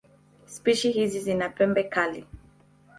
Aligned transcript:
Spishi 0.45 0.91
hizi 0.91 1.19
zina 1.19 1.49
pembe 1.49 1.83
kali. 1.83 2.25